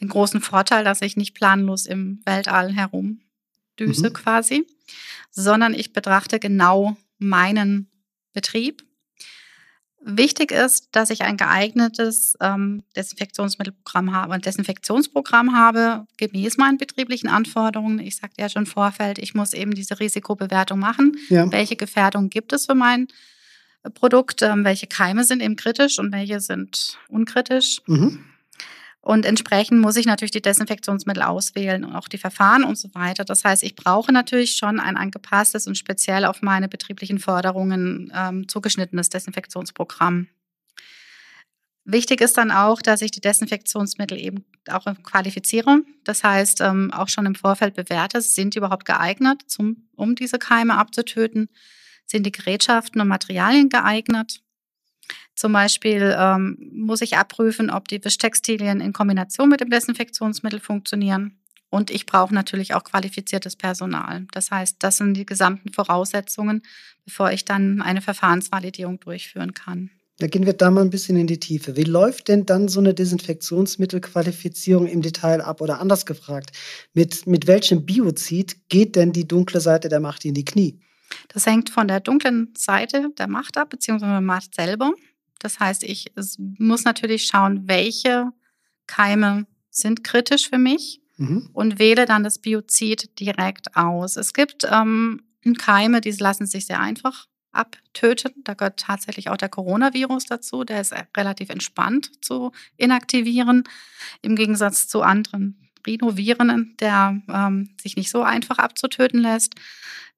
den 0.00 0.08
großen 0.08 0.40
Vorteil, 0.40 0.84
dass 0.84 1.02
ich 1.02 1.16
nicht 1.16 1.34
planlos 1.34 1.86
im 1.86 2.20
Weltall 2.24 2.72
herumdüse 2.72 4.08
mhm. 4.08 4.12
quasi, 4.12 4.66
sondern 5.30 5.74
ich 5.74 5.92
betrachte 5.92 6.38
genau 6.38 6.96
meinen 7.18 7.90
Betrieb 8.32 8.82
Wichtig 10.04 10.50
ist, 10.50 10.88
dass 10.92 11.10
ich 11.10 11.22
ein 11.22 11.36
geeignetes 11.36 12.36
ähm, 12.40 12.82
Desinfektionsmittelprogramm 12.96 14.12
habe, 14.12 14.34
ein 14.34 14.40
Desinfektionsprogramm 14.40 15.56
habe, 15.56 16.06
gemäß 16.16 16.56
meinen 16.56 16.76
betrieblichen 16.76 17.28
Anforderungen. 17.28 18.00
Ich 18.00 18.16
sagte 18.16 18.40
ja 18.42 18.48
schon 18.48 18.62
im 18.62 18.66
Vorfeld, 18.66 19.18
ich 19.18 19.34
muss 19.34 19.52
eben 19.52 19.72
diese 19.72 20.00
Risikobewertung 20.00 20.80
machen. 20.80 21.16
Ja. 21.28 21.50
Welche 21.52 21.76
Gefährdungen 21.76 22.30
gibt 22.30 22.52
es 22.52 22.66
für 22.66 22.74
mein 22.74 23.06
Produkt? 23.94 24.42
Ähm, 24.42 24.64
welche 24.64 24.88
Keime 24.88 25.22
sind 25.22 25.40
eben 25.40 25.54
kritisch 25.54 26.00
und 26.00 26.12
welche 26.12 26.40
sind 26.40 26.98
unkritisch? 27.08 27.80
Mhm. 27.86 28.24
Und 29.02 29.26
entsprechend 29.26 29.80
muss 29.80 29.96
ich 29.96 30.06
natürlich 30.06 30.30
die 30.30 30.40
Desinfektionsmittel 30.40 31.24
auswählen 31.24 31.84
und 31.84 31.96
auch 31.96 32.06
die 32.06 32.18
Verfahren 32.18 32.62
und 32.62 32.78
so 32.78 32.88
weiter. 32.94 33.24
Das 33.24 33.44
heißt, 33.44 33.64
ich 33.64 33.74
brauche 33.74 34.12
natürlich 34.12 34.54
schon 34.54 34.78
ein 34.78 34.96
angepasstes 34.96 35.66
und 35.66 35.76
speziell 35.76 36.24
auf 36.24 36.40
meine 36.40 36.68
betrieblichen 36.68 37.18
Forderungen 37.18 38.12
ähm, 38.14 38.46
zugeschnittenes 38.46 39.08
Desinfektionsprogramm. 39.10 40.28
Wichtig 41.84 42.20
ist 42.20 42.38
dann 42.38 42.52
auch, 42.52 42.80
dass 42.80 43.02
ich 43.02 43.10
die 43.10 43.20
Desinfektionsmittel 43.20 44.16
eben 44.16 44.44
auch 44.70 44.84
qualifiziere. 45.02 45.80
Das 46.04 46.22
heißt, 46.22 46.60
ähm, 46.60 46.92
auch 46.92 47.08
schon 47.08 47.26
im 47.26 47.34
Vorfeld 47.34 47.74
bewerte, 47.74 48.20
sind 48.20 48.54
die 48.54 48.58
überhaupt 48.58 48.84
geeignet, 48.84 49.42
zum, 49.48 49.88
um 49.96 50.14
diese 50.14 50.38
Keime 50.38 50.78
abzutöten? 50.78 51.48
Sind 52.06 52.24
die 52.24 52.30
Gerätschaften 52.30 53.00
und 53.00 53.08
Materialien 53.08 53.68
geeignet? 53.68 54.42
Zum 55.34 55.52
Beispiel 55.52 56.14
ähm, 56.18 56.58
muss 56.72 57.00
ich 57.00 57.16
abprüfen, 57.16 57.70
ob 57.70 57.88
die 57.88 58.04
Wischtextilien 58.04 58.80
in 58.80 58.92
Kombination 58.92 59.48
mit 59.48 59.60
dem 59.60 59.70
Desinfektionsmittel 59.70 60.60
funktionieren. 60.60 61.38
Und 61.70 61.90
ich 61.90 62.04
brauche 62.04 62.34
natürlich 62.34 62.74
auch 62.74 62.84
qualifiziertes 62.84 63.56
Personal. 63.56 64.26
Das 64.32 64.50
heißt, 64.50 64.76
das 64.80 64.98
sind 64.98 65.14
die 65.14 65.24
gesamten 65.24 65.72
Voraussetzungen, 65.72 66.62
bevor 67.06 67.32
ich 67.32 67.46
dann 67.46 67.80
eine 67.80 68.02
Verfahrensvalidierung 68.02 69.00
durchführen 69.00 69.54
kann. 69.54 69.90
Da 70.18 70.26
gehen 70.26 70.44
wir 70.44 70.52
da 70.52 70.70
mal 70.70 70.82
ein 70.82 70.90
bisschen 70.90 71.16
in 71.16 71.26
die 71.26 71.40
Tiefe. 71.40 71.74
Wie 71.76 71.84
läuft 71.84 72.28
denn 72.28 72.44
dann 72.44 72.68
so 72.68 72.78
eine 72.78 72.92
Desinfektionsmittelqualifizierung 72.92 74.86
im 74.86 75.00
Detail 75.00 75.40
ab? 75.40 75.60
Oder 75.62 75.80
anders 75.80 76.04
gefragt, 76.04 76.52
mit, 76.92 77.26
mit 77.26 77.46
welchem 77.46 77.86
Biozid 77.86 78.68
geht 78.68 78.94
denn 78.94 79.12
die 79.12 79.26
dunkle 79.26 79.60
Seite 79.60 79.88
der 79.88 80.00
Macht 80.00 80.24
in 80.24 80.34
die 80.34 80.44
Knie? 80.44 80.78
Das 81.28 81.46
hängt 81.46 81.70
von 81.70 81.88
der 81.88 82.00
dunklen 82.00 82.52
Seite 82.56 83.10
der 83.18 83.28
Macht 83.28 83.56
ab, 83.56 83.70
beziehungsweise 83.70 84.12
der 84.12 84.20
Macht 84.20 84.54
selber. 84.54 84.92
Das 85.38 85.58
heißt, 85.58 85.82
ich 85.82 86.12
muss 86.36 86.84
natürlich 86.84 87.26
schauen, 87.26 87.66
welche 87.66 88.30
Keime 88.86 89.46
sind 89.70 90.04
kritisch 90.04 90.48
für 90.48 90.58
mich 90.58 91.00
mhm. 91.16 91.50
und 91.52 91.78
wähle 91.78 92.06
dann 92.06 92.24
das 92.24 92.38
Biozid 92.38 93.18
direkt 93.18 93.76
aus. 93.76 94.16
Es 94.16 94.32
gibt 94.32 94.66
ähm, 94.70 95.22
Keime, 95.58 96.00
die 96.00 96.10
lassen 96.12 96.46
sich 96.46 96.66
sehr 96.66 96.80
einfach 96.80 97.26
abtöten. 97.52 98.32
Da 98.44 98.54
gehört 98.54 98.80
tatsächlich 98.80 99.28
auch 99.28 99.36
der 99.36 99.48
Coronavirus 99.48 100.26
dazu. 100.26 100.64
Der 100.64 100.80
ist 100.80 100.94
relativ 101.16 101.50
entspannt 101.50 102.24
zu 102.24 102.52
inaktivieren, 102.76 103.64
im 104.22 104.36
Gegensatz 104.36 104.88
zu 104.88 105.02
anderen 105.02 105.61
Rhinoviren, 105.86 106.74
der 106.80 107.20
ähm, 107.28 107.70
sich 107.80 107.96
nicht 107.96 108.10
so 108.10 108.22
einfach 108.22 108.58
abzutöten 108.58 109.20
lässt. 109.20 109.54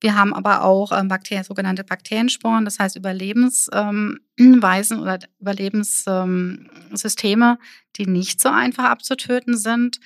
Wir 0.00 0.16
haben 0.16 0.34
aber 0.34 0.64
auch 0.64 0.90
ähm, 0.92 1.08
Bakterien, 1.08 1.44
sogenannte 1.44 1.84
Bakteriensporen, 1.84 2.64
das 2.64 2.78
heißt 2.78 2.96
Überlebensweisen 2.96 4.96
ähm, 4.96 5.00
oder 5.00 5.18
Überlebenssysteme, 5.40 7.50
ähm, 7.50 7.58
die 7.96 8.06
nicht 8.06 8.40
so 8.40 8.50
einfach 8.50 8.84
abzutöten 8.84 9.56
sind. 9.56 9.98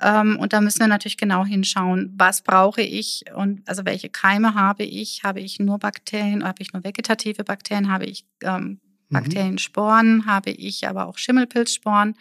Ähm, 0.00 0.38
und 0.38 0.52
da 0.52 0.60
müssen 0.60 0.80
wir 0.80 0.88
natürlich 0.88 1.16
genau 1.16 1.44
hinschauen, 1.44 2.12
was 2.16 2.42
brauche 2.42 2.82
ich 2.82 3.24
und 3.34 3.62
also 3.66 3.84
welche 3.84 4.10
Keime 4.10 4.54
habe 4.54 4.82
ich? 4.82 5.22
Habe 5.22 5.40
ich 5.40 5.60
nur 5.60 5.78
Bakterien, 5.78 6.44
habe 6.44 6.60
ich 6.60 6.72
nur 6.72 6.84
vegetative 6.84 7.44
Bakterien, 7.44 7.90
habe 7.90 8.06
ich 8.06 8.26
mhm. 8.42 8.80
Bakteriensporen, 9.08 10.26
habe 10.26 10.50
ich 10.50 10.88
aber 10.88 11.06
auch 11.06 11.16
Schimmelpilzsporen 11.16 12.16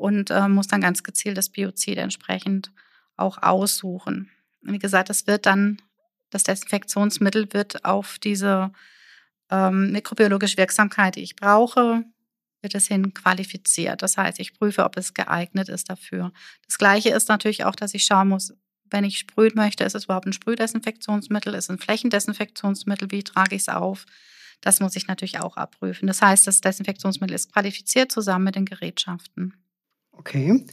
und 0.00 0.30
äh, 0.30 0.48
muss 0.48 0.68
dann 0.68 0.80
ganz 0.80 1.02
gezielt 1.02 1.36
das 1.36 1.50
Biozid 1.50 1.98
entsprechend 1.98 2.72
auch 3.16 3.38
aussuchen. 3.42 4.30
Wie 4.62 4.78
gesagt, 4.78 5.10
es 5.10 5.26
wird 5.26 5.46
dann 5.46 5.80
das 6.30 6.44
Desinfektionsmittel 6.44 7.52
wird 7.52 7.84
auf 7.84 8.18
diese 8.18 8.72
ähm, 9.50 9.92
mikrobiologische 9.92 10.56
Wirksamkeit, 10.56 11.16
die 11.16 11.22
ich 11.22 11.36
brauche, 11.36 12.04
wird 12.62 12.74
es 12.74 12.86
hin 12.86 13.12
qualifiziert. 13.14 14.02
Das 14.02 14.16
heißt, 14.16 14.38
ich 14.38 14.54
prüfe, 14.54 14.84
ob 14.84 14.96
es 14.96 15.12
geeignet 15.12 15.68
ist 15.68 15.90
dafür. 15.90 16.32
Das 16.66 16.78
Gleiche 16.78 17.10
ist 17.10 17.28
natürlich 17.28 17.64
auch, 17.64 17.74
dass 17.74 17.94
ich 17.94 18.04
schauen 18.04 18.28
muss, 18.28 18.54
wenn 18.90 19.04
ich 19.04 19.18
sprühen 19.18 19.52
möchte, 19.54 19.84
ist 19.84 19.94
es 19.94 20.04
überhaupt 20.04 20.26
ein 20.26 20.32
Sprühdesinfektionsmittel, 20.32 21.54
ist 21.54 21.64
es 21.64 21.70
ein 21.70 21.78
Flächendesinfektionsmittel, 21.78 23.10
wie 23.10 23.22
trage 23.22 23.54
ich 23.54 23.62
es 23.62 23.68
auf? 23.68 24.04
Das 24.60 24.80
muss 24.80 24.96
ich 24.96 25.06
natürlich 25.06 25.40
auch 25.40 25.56
abprüfen. 25.56 26.06
Das 26.06 26.20
heißt, 26.20 26.46
das 26.46 26.60
Desinfektionsmittel 26.60 27.34
ist 27.34 27.52
qualifiziert 27.52 28.12
zusammen 28.12 28.46
mit 28.46 28.56
den 28.56 28.66
Gerätschaften. 28.66 29.54
Okay. 30.20 30.64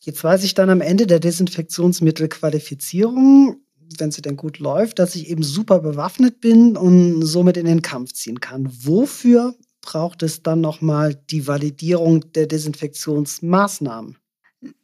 Jetzt 0.00 0.24
weiß 0.24 0.42
ich 0.44 0.54
dann 0.54 0.70
am 0.70 0.80
Ende 0.80 1.06
der 1.06 1.20
Desinfektionsmittelqualifizierung, 1.20 3.60
wenn 3.98 4.10
sie 4.10 4.22
denn 4.22 4.38
gut 4.38 4.58
läuft, 4.58 4.98
dass 4.98 5.14
ich 5.14 5.28
eben 5.28 5.42
super 5.42 5.80
bewaffnet 5.80 6.40
bin 6.40 6.78
und 6.78 7.22
somit 7.22 7.58
in 7.58 7.66
den 7.66 7.82
Kampf 7.82 8.14
ziehen 8.14 8.40
kann. 8.40 8.70
Wofür 8.72 9.54
braucht 9.82 10.22
es 10.22 10.42
dann 10.42 10.62
nochmal 10.62 11.14
die 11.14 11.46
Validierung 11.46 12.32
der 12.32 12.46
Desinfektionsmaßnahmen? 12.46 14.16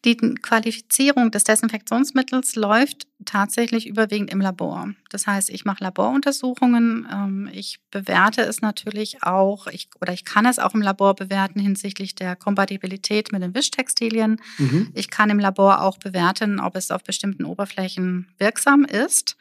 Die 0.07 0.17
Qualifizierung 0.17 1.31
des 1.31 1.45
Desinfektionsmittels 1.45 2.57
läuft 2.57 3.07
tatsächlich 3.27 3.87
überwiegend 3.87 4.31
im 4.31 4.41
Labor. 4.41 4.91
Das 5.11 5.27
heißt, 5.27 5.51
ich 5.51 5.67
mache 5.67 5.85
Laboruntersuchungen, 5.85 7.07
ähm, 7.13 7.51
ich 7.53 7.79
bewerte 7.91 8.41
es 8.41 8.63
natürlich 8.63 9.23
auch, 9.23 9.67
ich, 9.67 9.91
oder 10.01 10.15
ich 10.15 10.25
kann 10.25 10.47
es 10.47 10.59
auch 10.59 10.75
im 10.75 10.81
Labor 10.81 11.15
bewerten 11.15 11.61
hinsichtlich 11.61 12.15
der 12.15 12.37
Kompatibilität 12.37 13.33
mit 13.33 13.43
den 13.43 13.55
Wischtextilien. 13.55 14.41
Mhm. 14.57 14.93
Ich 14.95 15.11
kann 15.11 15.29
im 15.29 15.39
Labor 15.39 15.83
auch 15.83 15.99
bewerten, 15.99 16.59
ob 16.59 16.75
es 16.77 16.91
auf 16.91 17.05
bestimmten 17.05 17.45
Oberflächen 17.45 18.29
wirksam 18.39 18.85
ist. 18.85 19.37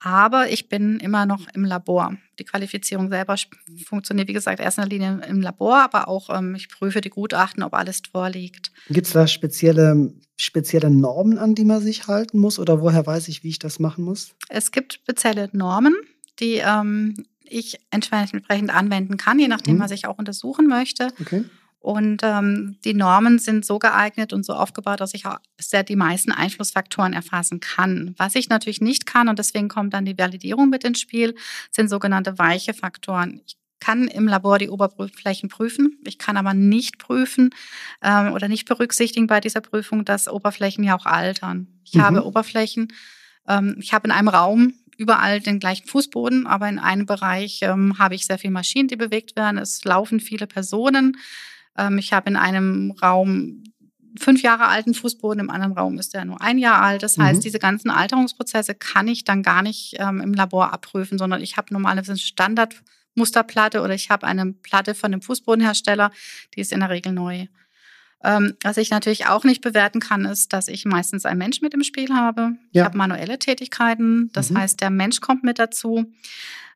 Aber 0.00 0.50
ich 0.50 0.68
bin 0.68 1.00
immer 1.00 1.26
noch 1.26 1.48
im 1.54 1.64
Labor. 1.64 2.16
Die 2.38 2.44
Qualifizierung 2.44 3.08
selber 3.08 3.36
funktioniert, 3.86 4.28
wie 4.28 4.34
gesagt, 4.34 4.60
erst 4.60 4.78
in 4.78 4.82
der 4.82 4.90
Linie 4.90 5.26
im 5.26 5.40
Labor, 5.40 5.82
aber 5.82 6.08
auch 6.08 6.28
ähm, 6.36 6.54
ich 6.54 6.68
prüfe 6.68 7.00
die 7.00 7.10
Gutachten, 7.10 7.62
ob 7.62 7.74
alles 7.74 8.02
vorliegt. 8.10 8.72
Gibt 8.88 9.06
es 9.06 9.14
da 9.14 9.26
spezielle, 9.26 10.12
spezielle 10.36 10.90
Normen, 10.90 11.38
an 11.38 11.54
die 11.54 11.64
man 11.64 11.80
sich 11.80 12.06
halten 12.08 12.38
muss? 12.38 12.58
Oder 12.58 12.80
woher 12.80 13.06
weiß 13.06 13.28
ich, 13.28 13.42
wie 13.42 13.48
ich 13.48 13.58
das 13.58 13.78
machen 13.78 14.04
muss? 14.04 14.34
Es 14.48 14.70
gibt 14.70 14.94
spezielle 14.94 15.48
Normen, 15.52 15.96
die 16.40 16.60
ähm, 16.64 17.24
ich 17.42 17.78
entsprechend 17.90 18.70
anwenden 18.70 19.16
kann, 19.16 19.38
je 19.38 19.48
nachdem, 19.48 19.74
hm. 19.74 19.80
was 19.80 19.92
ich 19.92 20.06
auch 20.06 20.18
untersuchen 20.18 20.66
möchte. 20.66 21.08
Okay. 21.20 21.44
Und 21.86 22.22
ähm, 22.24 22.78
die 22.84 22.94
Normen 22.94 23.38
sind 23.38 23.64
so 23.64 23.78
geeignet 23.78 24.32
und 24.32 24.44
so 24.44 24.54
aufgebaut, 24.54 25.00
dass 25.00 25.14
ich 25.14 25.24
auch 25.24 25.38
sehr 25.56 25.84
die 25.84 25.94
meisten 25.94 26.32
Einflussfaktoren 26.32 27.12
erfassen 27.12 27.60
kann. 27.60 28.12
Was 28.18 28.34
ich 28.34 28.48
natürlich 28.48 28.80
nicht 28.80 29.06
kann, 29.06 29.28
und 29.28 29.38
deswegen 29.38 29.68
kommt 29.68 29.94
dann 29.94 30.04
die 30.04 30.18
Validierung 30.18 30.68
mit 30.68 30.82
ins 30.82 31.00
Spiel, 31.00 31.36
sind 31.70 31.88
sogenannte 31.88 32.40
weiche 32.40 32.74
Faktoren. 32.74 33.40
Ich 33.46 33.56
kann 33.78 34.08
im 34.08 34.26
Labor 34.26 34.58
die 34.58 34.68
Oberflächen 34.68 35.48
prüfen. 35.48 36.00
Ich 36.04 36.18
kann 36.18 36.36
aber 36.36 36.54
nicht 36.54 36.98
prüfen 36.98 37.50
ähm, 38.02 38.32
oder 38.32 38.48
nicht 38.48 38.66
berücksichtigen 38.66 39.28
bei 39.28 39.38
dieser 39.38 39.60
Prüfung, 39.60 40.04
dass 40.04 40.26
Oberflächen 40.26 40.82
ja 40.82 40.98
auch 40.98 41.06
altern. 41.06 41.68
Ich 41.84 41.94
mhm. 41.94 42.00
habe 42.00 42.26
Oberflächen, 42.26 42.88
ähm, 43.46 43.76
ich 43.78 43.94
habe 43.94 44.08
in 44.08 44.10
einem 44.10 44.26
Raum 44.26 44.74
überall 44.96 45.38
den 45.38 45.60
gleichen 45.60 45.86
Fußboden, 45.86 46.48
aber 46.48 46.68
in 46.68 46.80
einem 46.80 47.06
Bereich 47.06 47.60
ähm, 47.62 47.96
habe 47.96 48.16
ich 48.16 48.26
sehr 48.26 48.38
viele 48.38 48.54
Maschinen, 48.54 48.88
die 48.88 48.96
bewegt 48.96 49.36
werden. 49.36 49.58
Es 49.58 49.84
laufen 49.84 50.18
viele 50.18 50.48
Personen. 50.48 51.16
Ähm, 51.78 51.98
ich 51.98 52.12
habe 52.12 52.30
in 52.30 52.36
einem 52.36 52.92
Raum 53.02 53.62
fünf 54.18 54.42
Jahre 54.42 54.66
alten 54.66 54.94
Fußboden, 54.94 55.40
im 55.40 55.50
anderen 55.50 55.72
Raum 55.72 55.98
ist 55.98 56.14
der 56.14 56.24
nur 56.24 56.40
ein 56.40 56.58
Jahr 56.58 56.82
alt. 56.82 57.02
Das 57.02 57.18
heißt, 57.18 57.40
mhm. 57.40 57.42
diese 57.42 57.58
ganzen 57.58 57.90
Alterungsprozesse 57.90 58.74
kann 58.74 59.08
ich 59.08 59.24
dann 59.24 59.42
gar 59.42 59.62
nicht 59.62 59.96
ähm, 59.98 60.20
im 60.20 60.34
Labor 60.34 60.72
abprüfen, 60.72 61.18
sondern 61.18 61.42
ich 61.42 61.56
habe 61.56 61.72
normalerweise 61.72 62.16
Standardmusterplatte 62.16 63.82
oder 63.82 63.94
ich 63.94 64.10
habe 64.10 64.26
eine 64.26 64.52
Platte 64.52 64.94
von 64.94 65.12
dem 65.12 65.22
Fußbodenhersteller, 65.22 66.10
die 66.54 66.60
ist 66.60 66.72
in 66.72 66.80
der 66.80 66.90
Regel 66.90 67.12
neu. 67.12 67.46
Ähm, 68.24 68.54
was 68.62 68.78
ich 68.78 68.90
natürlich 68.90 69.26
auch 69.26 69.44
nicht 69.44 69.60
bewerten 69.60 70.00
kann, 70.00 70.24
ist, 70.24 70.52
dass 70.52 70.68
ich 70.68 70.84
meistens 70.84 71.26
einen 71.26 71.38
Mensch 71.38 71.60
mit 71.60 71.74
im 71.74 71.84
Spiel 71.84 72.14
habe. 72.14 72.52
Ja. 72.72 72.82
Ich 72.82 72.84
habe 72.86 72.98
manuelle 72.98 73.38
Tätigkeiten, 73.38 74.30
das 74.32 74.50
mhm. 74.50 74.58
heißt, 74.58 74.80
der 74.80 74.90
Mensch 74.90 75.20
kommt 75.20 75.44
mit 75.44 75.58
dazu. 75.58 76.06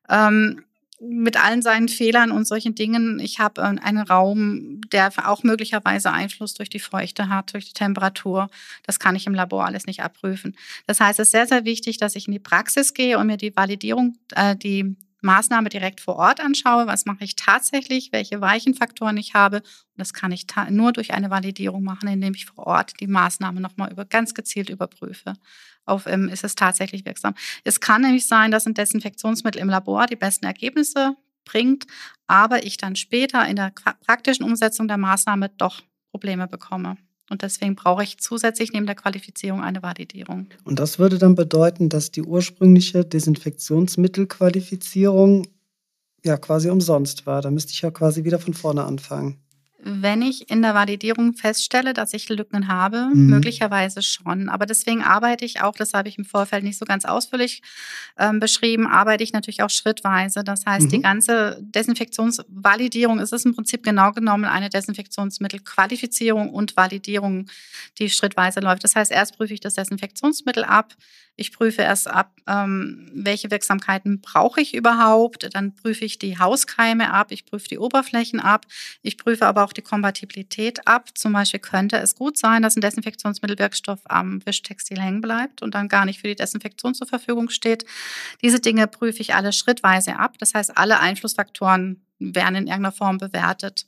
Ähm, 0.09 0.63
mit 1.03 1.43
allen 1.43 1.61
seinen 1.61 1.89
Fehlern 1.89 2.31
und 2.31 2.47
solchen 2.47 2.75
Dingen. 2.75 3.19
Ich 3.19 3.39
habe 3.39 3.61
äh, 3.61 3.65
einen 3.65 3.99
Raum, 3.99 4.81
der 4.91 5.11
auch 5.25 5.43
möglicherweise 5.43 6.11
Einfluss 6.11 6.53
durch 6.53 6.69
die 6.69 6.79
Feuchte 6.79 7.29
hat, 7.29 7.53
durch 7.53 7.65
die 7.65 7.73
Temperatur. 7.73 8.49
Das 8.85 8.99
kann 8.99 9.15
ich 9.15 9.25
im 9.25 9.33
Labor 9.33 9.65
alles 9.65 9.87
nicht 9.87 10.03
abprüfen. 10.03 10.55
Das 10.85 10.99
heißt, 10.99 11.19
es 11.19 11.27
ist 11.27 11.31
sehr, 11.31 11.47
sehr 11.47 11.65
wichtig, 11.65 11.97
dass 11.97 12.15
ich 12.15 12.27
in 12.27 12.33
die 12.33 12.39
Praxis 12.39 12.93
gehe 12.93 13.17
und 13.17 13.27
mir 13.27 13.37
die 13.37 13.55
Validierung, 13.55 14.17
äh, 14.35 14.55
die 14.55 14.95
Maßnahme 15.21 15.69
direkt 15.69 16.01
vor 16.01 16.15
Ort 16.17 16.39
anschaue. 16.39 16.87
Was 16.87 17.05
mache 17.05 17.23
ich 17.23 17.35
tatsächlich? 17.35 18.11
Welche 18.11 18.41
weichen 18.41 18.73
Faktoren 18.73 19.17
ich 19.17 19.33
habe? 19.33 19.57
Und 19.57 19.97
das 19.97 20.13
kann 20.13 20.31
ich 20.31 20.45
nur 20.69 20.91
durch 20.91 21.13
eine 21.13 21.29
Validierung 21.29 21.83
machen, 21.83 22.09
indem 22.09 22.33
ich 22.33 22.45
vor 22.45 22.67
Ort 22.67 22.93
die 22.99 23.07
Maßnahme 23.07 23.61
nochmal 23.61 23.91
über, 23.91 24.05
ganz 24.05 24.33
gezielt 24.33 24.69
überprüfe 24.69 25.33
auf 25.85 26.07
ähm, 26.07 26.29
ist 26.29 26.43
es 26.43 26.55
tatsächlich 26.55 27.05
wirksam. 27.05 27.33
Es 27.63 27.79
kann 27.79 28.01
nämlich 28.01 28.27
sein, 28.27 28.51
dass 28.51 28.65
ein 28.65 28.73
Desinfektionsmittel 28.73 29.61
im 29.61 29.69
Labor 29.69 30.05
die 30.05 30.15
besten 30.15 30.45
Ergebnisse 30.45 31.15
bringt, 31.43 31.85
aber 32.27 32.63
ich 32.65 32.77
dann 32.77 32.95
später 32.95 33.47
in 33.47 33.55
der 33.55 33.71
praktischen 34.05 34.45
Umsetzung 34.45 34.87
der 34.87 34.97
Maßnahme 34.97 35.49
doch 35.49 35.81
Probleme 36.11 36.47
bekomme. 36.47 36.97
Und 37.31 37.41
deswegen 37.43 37.75
brauche 37.75 38.03
ich 38.03 38.17
zusätzlich 38.17 38.73
neben 38.73 38.85
der 38.85 38.95
Qualifizierung 38.95 39.63
eine 39.63 39.81
Validierung. 39.81 40.47
Und 40.65 40.79
das 40.79 40.99
würde 40.99 41.17
dann 41.17 41.35
bedeuten, 41.35 41.87
dass 41.87 42.11
die 42.11 42.23
ursprüngliche 42.23 43.05
Desinfektionsmittelqualifizierung 43.05 45.47
ja 46.25 46.35
quasi 46.35 46.69
umsonst 46.69 47.25
war. 47.25 47.41
Da 47.41 47.49
müsste 47.49 47.71
ich 47.71 47.81
ja 47.81 47.89
quasi 47.89 48.25
wieder 48.25 48.37
von 48.37 48.53
vorne 48.53 48.83
anfangen. 48.83 49.37
Wenn 49.83 50.21
ich 50.21 50.49
in 50.49 50.61
der 50.61 50.73
Validierung 50.73 51.33
feststelle, 51.33 51.93
dass 51.93 52.13
ich 52.13 52.29
Lücken 52.29 52.67
habe, 52.67 53.09
mhm. 53.13 53.27
möglicherweise 53.27 54.01
schon. 54.01 54.49
Aber 54.49 54.65
deswegen 54.65 55.03
arbeite 55.03 55.45
ich 55.45 55.61
auch, 55.61 55.73
das 55.73 55.93
habe 55.93 56.07
ich 56.07 56.17
im 56.17 56.25
Vorfeld 56.25 56.63
nicht 56.63 56.77
so 56.77 56.85
ganz 56.85 57.05
ausführlich 57.05 57.61
ähm, 58.17 58.39
beschrieben, 58.39 58.87
arbeite 58.87 59.23
ich 59.23 59.33
natürlich 59.33 59.63
auch 59.63 59.69
schrittweise. 59.69 60.43
Das 60.43 60.65
heißt, 60.65 60.85
mhm. 60.85 60.89
die 60.89 61.01
ganze 61.01 61.57
Desinfektionsvalidierung 61.61 63.19
ist 63.19 63.33
es 63.33 63.45
im 63.45 63.55
Prinzip 63.55 63.83
genau 63.83 64.11
genommen 64.11 64.45
eine 64.45 64.69
Desinfektionsmittelqualifizierung 64.69 66.49
und 66.49 66.77
Validierung, 66.77 67.47
die 67.97 68.09
schrittweise 68.09 68.59
läuft. 68.59 68.83
Das 68.83 68.95
heißt, 68.95 69.11
erst 69.11 69.37
prüfe 69.37 69.53
ich 69.53 69.59
das 69.59 69.73
Desinfektionsmittel 69.75 70.63
ab, 70.63 70.93
ich 71.41 71.51
prüfe 71.51 71.81
erst 71.81 72.07
ab, 72.07 72.31
ähm, 72.47 73.09
welche 73.13 73.49
Wirksamkeiten 73.49 74.21
brauche 74.21 74.61
ich 74.61 74.73
überhaupt. 74.75 75.49
Dann 75.53 75.73
prüfe 75.73 76.05
ich 76.05 76.19
die 76.19 76.37
Hauskeime 76.37 77.11
ab, 77.11 77.31
ich 77.31 77.45
prüfe 77.45 77.67
die 77.67 77.79
Oberflächen 77.79 78.39
ab, 78.39 78.65
ich 79.01 79.17
prüfe 79.17 79.47
aber 79.47 79.63
auch 79.63 79.73
die 79.73 79.81
Kompatibilität 79.81 80.87
ab. 80.87 81.09
Zum 81.15 81.33
Beispiel 81.33 81.59
könnte 81.59 81.97
es 81.97 82.15
gut 82.15 82.37
sein, 82.37 82.61
dass 82.61 82.77
ein 82.77 82.81
Desinfektionsmittelwirkstoff 82.81 84.01
am 84.05 84.45
Wischtextil 84.45 85.01
hängen 85.01 85.21
bleibt 85.21 85.63
und 85.63 85.75
dann 85.75 85.89
gar 85.89 86.05
nicht 86.05 86.21
für 86.21 86.27
die 86.27 86.35
Desinfektion 86.35 86.93
zur 86.93 87.07
Verfügung 87.07 87.49
steht. 87.49 87.85
Diese 88.41 88.59
Dinge 88.59 88.87
prüfe 88.87 89.19
ich 89.19 89.33
alle 89.33 89.51
schrittweise 89.51 90.17
ab. 90.17 90.37
Das 90.37 90.53
heißt, 90.53 90.77
alle 90.77 90.99
Einflussfaktoren 90.99 92.05
werden 92.19 92.55
in 92.55 92.67
irgendeiner 92.67 92.91
Form 92.91 93.17
bewertet. 93.17 93.87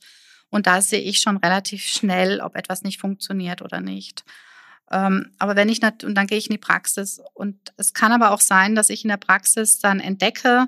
Und 0.50 0.66
da 0.66 0.82
sehe 0.82 1.00
ich 1.00 1.20
schon 1.20 1.36
relativ 1.36 1.84
schnell, 1.84 2.40
ob 2.40 2.56
etwas 2.56 2.82
nicht 2.82 3.00
funktioniert 3.00 3.62
oder 3.62 3.80
nicht. 3.80 4.24
Ähm, 4.90 5.30
aber 5.38 5.56
wenn 5.56 5.68
ich 5.68 5.80
nicht, 5.80 6.04
und 6.04 6.14
dann 6.14 6.26
gehe 6.26 6.38
ich 6.38 6.48
in 6.48 6.54
die 6.54 6.58
Praxis. 6.58 7.20
Und 7.32 7.56
es 7.76 7.94
kann 7.94 8.12
aber 8.12 8.30
auch 8.32 8.40
sein, 8.40 8.74
dass 8.74 8.90
ich 8.90 9.04
in 9.04 9.08
der 9.08 9.16
Praxis 9.16 9.78
dann 9.78 10.00
entdecke, 10.00 10.66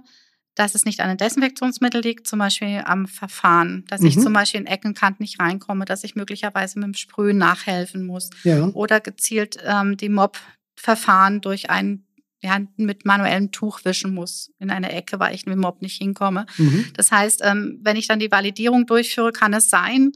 dass 0.55 0.75
es 0.75 0.87
nicht 0.87 1.01
an 1.01 1.09
den 1.09 1.19
Desinfektionsmittel 1.19 2.01
liegt, 2.01 2.27
zum 2.27 2.39
Beispiel 2.39 2.83
am 2.87 3.07
Verfahren, 3.07 3.85
dass 3.89 4.01
mhm. 4.01 4.07
ich 4.07 4.19
zum 4.19 4.33
Beispiel 4.33 4.61
in 4.61 4.67
Eckenkant 4.67 5.21
nicht 5.21 5.39
reinkomme, 5.39 5.85
dass 5.85 6.03
ich 6.03 6.17
möglicherweise 6.17 6.79
mit 6.79 6.87
dem 6.87 6.95
Sprühen 6.95 7.37
nachhelfen 7.37 8.07
muss 8.07 8.31
ja. 8.43 8.67
oder 8.69 9.01
gezielt 9.01 9.59
ähm, 9.65 9.99
die 9.99 10.09
Mob-Verfahren 10.09 11.43
durch 11.43 11.69
ein 11.69 12.07
ja, 12.43 12.59
mit 12.77 13.05
manuellem 13.05 13.51
Tuch 13.51 13.85
wischen 13.85 14.15
muss 14.15 14.53
in 14.59 14.71
einer 14.71 14.93
Ecke, 14.93 15.19
weil 15.19 15.35
ich 15.35 15.47
mit 15.47 15.55
dem 15.55 15.61
Mob 15.61 15.83
nicht 15.83 15.99
hinkomme. 15.99 16.47
Mhm. 16.57 16.87
Das 16.95 17.11
heißt, 17.11 17.43
ähm, 17.45 17.79
wenn 17.83 17.97
ich 17.97 18.09
dann 18.09 18.19
die 18.19 18.31
Validierung 18.31 18.87
durchführe, 18.87 19.33
kann 19.33 19.53
es 19.53 19.69
sein, 19.69 20.13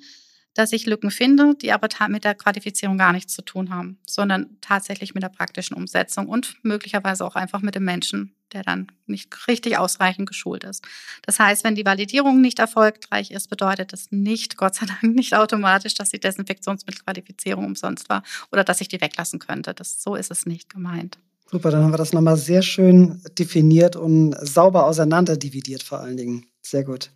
dass 0.54 0.72
ich 0.72 0.86
Lücken 0.86 1.10
finde, 1.10 1.54
die 1.54 1.72
aber 1.72 1.88
mit 2.08 2.24
der 2.24 2.34
Qualifizierung 2.34 2.98
gar 2.98 3.12
nichts 3.12 3.34
zu 3.34 3.42
tun 3.42 3.70
haben, 3.70 3.98
sondern 4.08 4.56
tatsächlich 4.60 5.14
mit 5.14 5.22
der 5.22 5.28
praktischen 5.28 5.76
Umsetzung 5.76 6.28
und 6.28 6.56
möglicherweise 6.62 7.24
auch 7.24 7.36
einfach 7.36 7.62
mit 7.62 7.74
dem 7.74 7.84
Menschen, 7.84 8.34
der 8.52 8.62
dann 8.62 8.88
nicht 9.06 9.48
richtig 9.48 9.78
ausreichend 9.78 10.28
geschult 10.28 10.64
ist. 10.64 10.84
Das 11.22 11.38
heißt, 11.38 11.62
wenn 11.62 11.76
die 11.76 11.84
Validierung 11.84 12.40
nicht 12.40 12.58
erfolgreich 12.58 13.30
ist, 13.30 13.48
bedeutet 13.48 13.92
das 13.92 14.08
nicht, 14.10 14.56
Gott 14.56 14.74
sei 14.74 14.86
Dank, 14.86 15.14
nicht 15.14 15.34
automatisch, 15.34 15.94
dass 15.94 16.10
die 16.10 16.20
Desinfektionsmittelqualifizierung 16.20 17.64
umsonst 17.64 18.08
war 18.08 18.22
oder 18.50 18.64
dass 18.64 18.80
ich 18.80 18.88
die 18.88 19.00
weglassen 19.00 19.38
könnte. 19.38 19.72
Das, 19.72 20.02
so 20.02 20.16
ist 20.16 20.30
es 20.30 20.46
nicht 20.46 20.68
gemeint. 20.68 21.18
Super, 21.50 21.72
dann 21.72 21.82
haben 21.82 21.92
wir 21.92 21.98
das 21.98 22.12
nochmal 22.12 22.36
sehr 22.36 22.62
schön 22.62 23.20
definiert 23.36 23.96
und 23.96 24.36
sauber 24.40 24.86
auseinanderdividiert 24.86 25.82
vor 25.82 25.98
allen 25.98 26.16
Dingen. 26.16 26.46
Sehr 26.62 26.84
gut. 26.84 27.10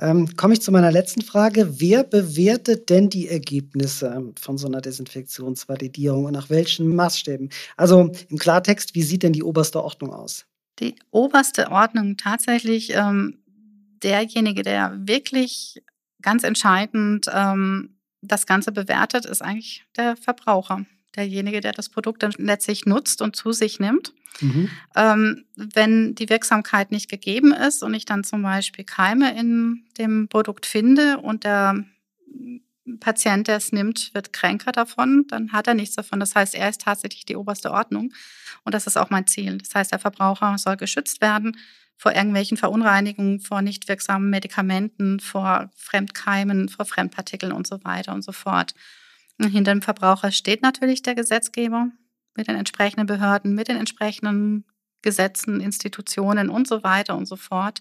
Ähm, 0.00 0.34
Komme 0.36 0.54
ich 0.54 0.62
zu 0.62 0.72
meiner 0.72 0.90
letzten 0.90 1.20
Frage. 1.20 1.78
Wer 1.78 2.04
bewertet 2.04 2.88
denn 2.88 3.10
die 3.10 3.28
Ergebnisse 3.28 4.32
von 4.40 4.56
so 4.56 4.66
einer 4.66 4.80
Desinfektionsvalidierung 4.80 6.24
und 6.24 6.32
nach 6.32 6.48
welchen 6.48 6.94
Maßstäben? 6.96 7.50
Also 7.76 8.10
im 8.28 8.38
Klartext, 8.38 8.94
wie 8.94 9.02
sieht 9.02 9.22
denn 9.22 9.34
die 9.34 9.42
oberste 9.42 9.82
Ordnung 9.82 10.12
aus? 10.12 10.46
Die 10.78 10.96
oberste 11.10 11.70
Ordnung 11.70 12.16
tatsächlich 12.16 12.94
ähm, 12.94 13.42
derjenige, 14.02 14.62
der 14.62 14.96
wirklich 15.00 15.82
ganz 16.22 16.44
entscheidend 16.44 17.26
ähm, 17.32 17.96
das 18.22 18.46
Ganze 18.46 18.72
bewertet, 18.72 19.26
ist 19.26 19.42
eigentlich 19.42 19.84
der 19.96 20.16
Verbraucher 20.16 20.86
derjenige, 21.16 21.60
der 21.60 21.72
das 21.72 21.88
Produkt 21.88 22.22
dann 22.22 22.32
letztlich 22.38 22.86
nutzt 22.86 23.22
und 23.22 23.36
zu 23.36 23.52
sich 23.52 23.80
nimmt. 23.80 24.12
Mhm. 24.40 24.70
Ähm, 24.96 25.44
wenn 25.56 26.14
die 26.14 26.28
Wirksamkeit 26.28 26.92
nicht 26.92 27.10
gegeben 27.10 27.52
ist 27.52 27.82
und 27.82 27.94
ich 27.94 28.04
dann 28.04 28.24
zum 28.24 28.42
Beispiel 28.42 28.84
Keime 28.84 29.36
in 29.38 29.84
dem 29.98 30.28
Produkt 30.28 30.66
finde 30.66 31.18
und 31.18 31.44
der 31.44 31.84
Patient, 33.00 33.46
der 33.46 33.56
es 33.56 33.72
nimmt, 33.72 34.14
wird 34.14 34.32
kränker 34.32 34.72
davon, 34.72 35.26
dann 35.28 35.52
hat 35.52 35.66
er 35.66 35.74
nichts 35.74 35.96
davon. 35.96 36.20
Das 36.20 36.34
heißt, 36.34 36.54
er 36.54 36.68
ist 36.68 36.80
tatsächlich 36.80 37.24
die 37.24 37.36
oberste 37.36 37.70
Ordnung. 37.70 38.12
Und 38.64 38.74
das 38.74 38.86
ist 38.86 38.96
auch 38.96 39.10
mein 39.10 39.26
Ziel. 39.26 39.58
Das 39.58 39.74
heißt, 39.74 39.92
der 39.92 39.98
Verbraucher 39.98 40.56
soll 40.58 40.76
geschützt 40.76 41.20
werden 41.20 41.56
vor 42.00 42.14
irgendwelchen 42.14 42.56
Verunreinigungen, 42.56 43.40
vor 43.40 43.60
nicht 43.60 43.86
wirksamen 43.86 44.30
Medikamenten, 44.30 45.20
vor 45.20 45.68
Fremdkeimen, 45.76 46.70
vor 46.70 46.86
Fremdpartikeln 46.86 47.52
und 47.52 47.66
so 47.66 47.84
weiter 47.84 48.14
und 48.14 48.22
so 48.22 48.32
fort. 48.32 48.72
Hinter 49.48 49.72
dem 49.72 49.82
Verbraucher 49.82 50.32
steht 50.32 50.62
natürlich 50.62 51.02
der 51.02 51.14
Gesetzgeber 51.14 51.90
mit 52.36 52.48
den 52.48 52.56
entsprechenden 52.56 53.06
Behörden, 53.06 53.54
mit 53.54 53.68
den 53.68 53.76
entsprechenden 53.76 54.64
Gesetzen, 55.02 55.60
Institutionen 55.60 56.50
und 56.50 56.68
so 56.68 56.82
weiter 56.82 57.16
und 57.16 57.26
so 57.26 57.36
fort. 57.36 57.80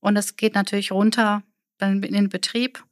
Und 0.00 0.16
es 0.16 0.36
geht 0.36 0.54
natürlich 0.54 0.92
runter 0.92 1.42
in 1.80 2.00
den 2.00 2.28
Betrieb. 2.28 2.84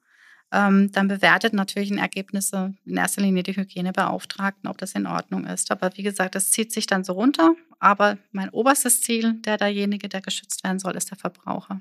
Ähm, 0.52 0.92
dann 0.92 1.08
bewertet 1.08 1.52
natürlich 1.52 1.90
in 1.90 1.98
Ergebnisse 1.98 2.74
in 2.84 2.96
erster 2.96 3.22
Linie 3.22 3.42
die 3.42 3.56
Hygienebeauftragten, 3.56 4.68
ob 4.68 4.78
das 4.78 4.92
in 4.92 5.06
Ordnung 5.06 5.46
ist. 5.46 5.70
Aber 5.70 5.96
wie 5.96 6.02
gesagt, 6.02 6.34
das 6.34 6.50
zieht 6.50 6.72
sich 6.72 6.86
dann 6.86 7.04
so 7.04 7.14
runter. 7.14 7.54
Aber 7.78 8.18
mein 8.30 8.50
oberstes 8.50 9.00
Ziel, 9.00 9.34
der 9.42 9.56
derjenige, 9.56 10.08
der 10.08 10.20
geschützt 10.20 10.62
werden 10.64 10.78
soll, 10.78 10.96
ist 10.96 11.10
der 11.10 11.18
Verbraucher. 11.18 11.80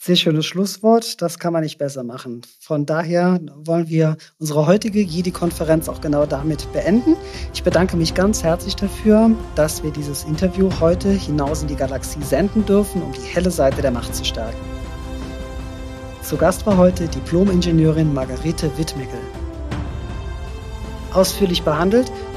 Sehr 0.00 0.16
schönes 0.16 0.46
Schlusswort, 0.46 1.20
das 1.20 1.38
kann 1.38 1.52
man 1.52 1.62
nicht 1.62 1.78
besser 1.78 2.04
machen. 2.04 2.42
Von 2.60 2.86
daher 2.86 3.40
wollen 3.56 3.88
wir 3.88 4.16
unsere 4.38 4.66
heutige 4.66 5.00
Jedi-Konferenz 5.00 5.88
auch 5.88 6.00
genau 6.00 6.24
damit 6.24 6.72
beenden. 6.72 7.16
Ich 7.52 7.62
bedanke 7.62 7.96
mich 7.96 8.14
ganz 8.14 8.42
herzlich 8.42 8.76
dafür, 8.76 9.30
dass 9.54 9.82
wir 9.82 9.90
dieses 9.90 10.24
Interview 10.24 10.70
heute 10.80 11.10
hinaus 11.10 11.62
in 11.62 11.68
die 11.68 11.76
Galaxie 11.76 12.22
senden 12.22 12.64
dürfen, 12.64 13.02
um 13.02 13.12
die 13.12 13.20
helle 13.20 13.50
Seite 13.50 13.82
der 13.82 13.90
Macht 13.90 14.14
zu 14.14 14.24
stärken. 14.24 14.58
Zu 16.22 16.36
Gast 16.36 16.64
war 16.66 16.76
heute 16.76 17.08
Diplom-Ingenieurin 17.08 18.12
Margarete 18.14 18.70
Wittmeckel. 18.76 19.18
Ausführlich 21.12 21.62
behandelt 21.62 22.07